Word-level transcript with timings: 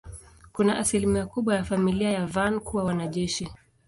Kuna 0.53 0.77
asilimia 0.77 1.25
kubwa 1.25 1.55
ya 1.55 1.63
familia 1.63 2.11
ya 2.11 2.25
Van 2.25 2.59
kuwa 2.59 2.83
wanajeshi. 2.83 3.49